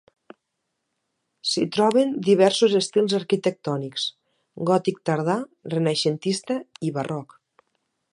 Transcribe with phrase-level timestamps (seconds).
[1.49, 4.07] S'hi troben diversos estils arquitectònics:
[4.71, 5.37] gòtic tardà,
[5.75, 6.57] renaixentista
[6.91, 7.37] i barroc.